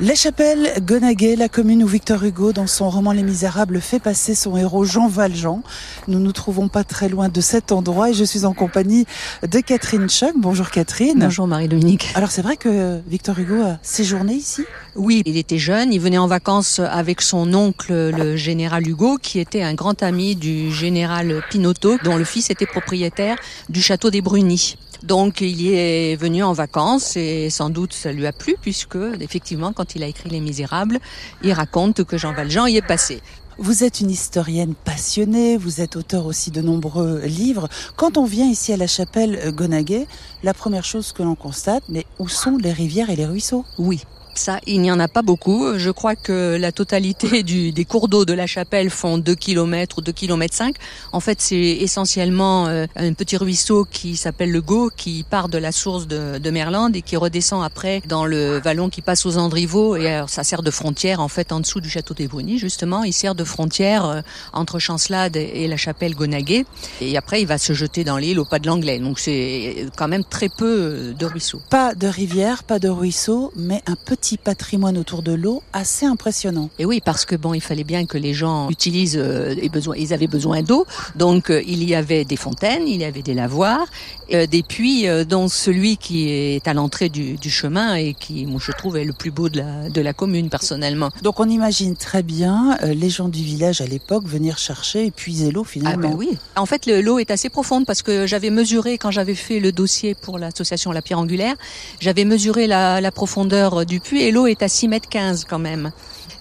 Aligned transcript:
La 0.00 0.14
Chapelle, 0.14 0.74
Gonaguet, 0.80 1.34
la 1.34 1.48
commune 1.48 1.82
où 1.82 1.88
Victor 1.88 2.22
Hugo, 2.22 2.52
dans 2.52 2.68
son 2.68 2.88
roman 2.88 3.10
Les 3.10 3.24
Misérables, 3.24 3.80
fait 3.80 3.98
passer 3.98 4.36
son 4.36 4.56
héros 4.56 4.84
Jean 4.84 5.08
Valjean. 5.08 5.60
Nous 6.06 6.20
nous 6.20 6.30
trouvons 6.30 6.68
pas 6.68 6.84
très 6.84 7.08
loin 7.08 7.28
de 7.28 7.40
cet 7.40 7.72
endroit 7.72 8.10
et 8.10 8.14
je 8.14 8.22
suis 8.22 8.44
en 8.44 8.54
compagnie 8.54 9.06
de 9.42 9.58
Catherine 9.58 10.08
Choc. 10.08 10.34
Bonjour 10.36 10.70
Catherine. 10.70 11.18
Bonjour 11.18 11.48
Marie-Dominique. 11.48 12.12
Alors 12.14 12.30
c'est 12.30 12.42
vrai 12.42 12.56
que 12.56 13.00
Victor 13.08 13.40
Hugo 13.40 13.60
a 13.60 13.78
séjourné 13.82 14.34
ici? 14.34 14.62
Oui, 14.98 15.22
il 15.26 15.36
était 15.36 15.58
jeune, 15.58 15.92
il 15.92 16.00
venait 16.00 16.18
en 16.18 16.26
vacances 16.26 16.80
avec 16.80 17.20
son 17.20 17.54
oncle, 17.54 17.92
le 17.92 18.36
général 18.36 18.84
Hugo, 18.84 19.16
qui 19.16 19.38
était 19.38 19.62
un 19.62 19.74
grand 19.74 20.02
ami 20.02 20.34
du 20.34 20.72
général 20.72 21.40
Pinotto, 21.50 21.98
dont 22.02 22.16
le 22.16 22.24
fils 22.24 22.50
était 22.50 22.66
propriétaire 22.66 23.36
du 23.68 23.80
château 23.80 24.10
des 24.10 24.22
Brunis. 24.22 24.74
Donc 25.04 25.40
il 25.40 25.62
y 25.62 25.72
est 25.72 26.16
venu 26.16 26.42
en 26.42 26.52
vacances 26.52 27.16
et 27.16 27.48
sans 27.48 27.70
doute 27.70 27.92
ça 27.92 28.10
lui 28.10 28.26
a 28.26 28.32
plu 28.32 28.56
puisque 28.60 28.98
effectivement 29.20 29.72
quand 29.72 29.94
il 29.94 30.02
a 30.02 30.08
écrit 30.08 30.30
Les 30.30 30.40
Misérables, 30.40 30.98
il 31.44 31.52
raconte 31.52 32.02
que 32.02 32.18
Jean 32.18 32.32
Valjean 32.32 32.66
y 32.66 32.78
est 32.78 32.82
passé. 32.82 33.20
Vous 33.56 33.84
êtes 33.84 34.00
une 34.00 34.10
historienne 34.10 34.74
passionnée, 34.74 35.56
vous 35.56 35.80
êtes 35.80 35.94
auteur 35.94 36.26
aussi 36.26 36.50
de 36.50 36.60
nombreux 36.60 37.20
livres. 37.20 37.68
Quand 37.94 38.18
on 38.18 38.24
vient 38.24 38.48
ici 38.48 38.72
à 38.72 38.76
la 38.76 38.88
chapelle 38.88 39.52
Gonaguet, 39.54 40.08
la 40.42 40.54
première 40.54 40.84
chose 40.84 41.12
que 41.12 41.22
l'on 41.22 41.36
constate, 41.36 41.84
mais 41.88 42.04
où 42.18 42.28
sont 42.28 42.56
les 42.56 42.72
rivières 42.72 43.10
et 43.10 43.16
les 43.16 43.26
ruisseaux? 43.26 43.64
Oui, 43.78 44.02
ça, 44.38 44.60
il 44.66 44.80
n'y 44.80 44.90
en 44.90 45.00
a 45.00 45.08
pas 45.08 45.22
beaucoup. 45.22 45.76
Je 45.76 45.90
crois 45.90 46.16
que 46.16 46.56
la 46.58 46.72
totalité 46.72 47.42
du, 47.42 47.72
des 47.72 47.84
cours 47.84 48.08
d'eau 48.08 48.24
de 48.24 48.32
la 48.32 48.46
chapelle 48.46 48.90
font 48.90 49.18
2 49.18 49.34
km 49.34 49.98
ou 49.98 50.00
2 50.00 50.12
km 50.12 50.54
5. 50.54 50.76
En 51.12 51.20
fait, 51.20 51.40
c'est 51.40 51.56
essentiellement 51.56 52.66
euh, 52.68 52.86
un 52.96 53.12
petit 53.12 53.36
ruisseau 53.36 53.84
qui 53.84 54.16
s'appelle 54.16 54.50
le 54.50 54.62
Gau, 54.62 54.90
qui 54.96 55.24
part 55.28 55.48
de 55.48 55.58
la 55.58 55.72
source 55.72 56.06
de, 56.06 56.38
de, 56.38 56.50
Merlande 56.50 56.96
et 56.96 57.02
qui 57.02 57.16
redescend 57.16 57.62
après 57.64 58.02
dans 58.06 58.24
le 58.24 58.58
vallon 58.58 58.88
qui 58.88 59.02
passe 59.02 59.26
aux 59.26 59.36
Andrivaux. 59.36 59.96
Et 59.96 60.08
alors, 60.08 60.28
ça 60.28 60.44
sert 60.44 60.62
de 60.62 60.70
frontière, 60.70 61.20
en 61.20 61.28
fait, 61.28 61.52
en 61.52 61.60
dessous 61.60 61.80
du 61.80 61.90
château 61.90 62.14
des 62.14 62.28
Brunis, 62.28 62.58
justement. 62.58 63.04
Il 63.04 63.12
sert 63.12 63.34
de 63.34 63.44
frontière 63.44 64.04
euh, 64.04 64.20
entre 64.52 64.78
Chancelade 64.78 65.36
et 65.36 65.66
la 65.66 65.76
chapelle 65.76 66.14
Gonaguet. 66.14 66.64
Et 67.00 67.16
après, 67.16 67.42
il 67.42 67.46
va 67.46 67.58
se 67.58 67.72
jeter 67.72 68.04
dans 68.04 68.18
l'île 68.18 68.38
au 68.38 68.44
pas 68.44 68.58
de 68.58 68.66
l'Anglais. 68.66 68.98
Donc, 68.98 69.18
c'est 69.18 69.86
quand 69.96 70.08
même 70.08 70.24
très 70.24 70.48
peu 70.48 71.14
de 71.18 71.26
ruisseaux. 71.26 71.60
Pas 71.70 71.94
de 71.94 72.06
rivière, 72.06 72.62
pas 72.62 72.78
de 72.78 72.88
ruisseau, 72.88 73.52
mais 73.56 73.82
un 73.86 73.96
petit 73.96 74.27
patrimoine 74.36 74.98
autour 74.98 75.22
de 75.22 75.32
l'eau 75.32 75.62
assez 75.72 76.04
impressionnant. 76.04 76.68
Et 76.78 76.84
oui, 76.84 77.00
parce 77.02 77.24
que 77.24 77.36
bon, 77.36 77.54
il 77.54 77.60
fallait 77.60 77.84
bien 77.84 78.04
que 78.04 78.18
les 78.18 78.34
gens 78.34 78.68
utilisent, 78.68 79.16
euh, 79.16 79.54
besoin, 79.72 79.96
ils 79.96 80.12
avaient 80.12 80.26
besoin 80.26 80.62
d'eau, 80.62 80.86
donc 81.16 81.50
euh, 81.50 81.62
il 81.66 81.84
y 81.84 81.94
avait 81.94 82.24
des 82.24 82.36
fontaines, 82.36 82.86
il 82.86 83.00
y 83.00 83.04
avait 83.04 83.22
des 83.22 83.34
lavoirs, 83.34 83.86
euh, 84.34 84.46
des 84.46 84.62
puits, 84.62 85.08
euh, 85.08 85.24
dont 85.24 85.48
celui 85.48 85.96
qui 85.96 86.28
est 86.28 86.68
à 86.68 86.74
l'entrée 86.74 87.08
du, 87.08 87.38
du, 87.38 87.48
chemin 87.48 87.94
et 87.94 88.12
qui, 88.12 88.44
moi, 88.44 88.60
je 88.62 88.72
trouve, 88.72 88.98
est 88.98 89.04
le 89.04 89.14
plus 89.14 89.30
beau 89.30 89.48
de 89.48 89.56
la, 89.56 89.88
de 89.88 90.00
la 90.02 90.12
commune 90.12 90.50
personnellement. 90.50 91.10
Donc 91.22 91.40
on 91.40 91.48
imagine 91.48 91.96
très 91.96 92.22
bien 92.22 92.76
euh, 92.82 92.92
les 92.92 93.08
gens 93.08 93.28
du 93.28 93.42
village 93.42 93.80
à 93.80 93.86
l'époque 93.86 94.26
venir 94.26 94.58
chercher 94.58 95.06
et 95.06 95.10
puiser 95.10 95.50
l'eau 95.50 95.64
finalement. 95.64 96.08
Ah 96.08 96.10
ben 96.10 96.14
oui. 96.14 96.36
En 96.56 96.66
fait, 96.66 96.86
l'eau 96.86 97.18
est 97.18 97.30
assez 97.30 97.48
profonde 97.48 97.86
parce 97.86 98.02
que 98.02 98.26
j'avais 98.26 98.50
mesuré 98.50 98.98
quand 98.98 99.10
j'avais 99.10 99.34
fait 99.34 99.60
le 99.60 99.72
dossier 99.72 100.14
pour 100.14 100.38
l'association 100.38 100.92
La 100.92 101.00
Pierre 101.00 101.20
Angulaire, 101.20 101.54
j'avais 101.98 102.26
mesuré 102.26 102.66
la, 102.66 103.00
la 103.00 103.10
profondeur 103.10 103.86
du 103.86 103.98
puits 103.98 104.17
et 104.20 104.30
l'eau 104.30 104.46
est 104.46 104.62
à 104.62 104.68
6 104.68 104.88
mètres 104.88 105.08
15 105.08 105.44
quand 105.44 105.58
même. 105.58 105.92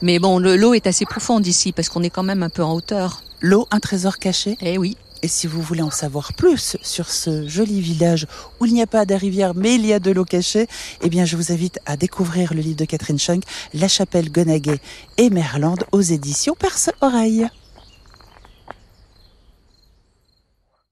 Mais 0.01 0.19
bon, 0.19 0.39
l'eau 0.39 0.73
est 0.73 0.87
assez 0.87 1.05
profonde 1.05 1.45
ici 1.47 1.71
parce 1.71 1.89
qu'on 1.89 2.03
est 2.03 2.09
quand 2.09 2.23
même 2.23 2.43
un 2.43 2.49
peu 2.49 2.63
en 2.63 2.73
hauteur. 2.73 3.21
L'eau, 3.41 3.67
un 3.71 3.79
trésor 3.79 4.17
caché? 4.17 4.57
Eh 4.61 4.77
oui. 4.77 4.97
Et 5.23 5.27
si 5.27 5.47
vous 5.47 5.61
voulez 5.61 5.81
en 5.81 5.89
savoir 5.89 6.33
plus 6.33 6.77
sur 6.83 7.09
ce 7.09 7.47
joli 7.47 7.81
village 7.81 8.27
où 8.59 8.65
il 8.65 8.73
n'y 8.73 8.83
a 8.83 8.87
pas 8.87 9.05
de 9.05 9.15
rivière 9.15 9.55
mais 9.55 9.75
il 9.75 9.85
y 9.85 9.93
a 9.93 9.99
de 9.99 10.11
l'eau 10.11 10.25
cachée, 10.25 10.67
eh 11.01 11.09
bien 11.09 11.25
je 11.25 11.35
vous 11.35 11.51
invite 11.51 11.79
à 11.87 11.97
découvrir 11.97 12.53
le 12.53 12.61
livre 12.61 12.77
de 12.77 12.85
Catherine 12.85 13.17
Schunk, 13.17 13.43
La 13.73 13.87
Chapelle 13.87 14.31
Gonaguet 14.31 14.79
et 15.17 15.31
Merlande 15.31 15.85
aux 15.91 16.01
éditions 16.01 16.55
Perce 16.57 16.91
Oreille. 17.01 17.47